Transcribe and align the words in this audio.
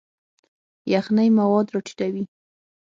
یخنۍ 0.93 1.29
مواد 1.39 1.67
راټیټوي. 1.73 2.23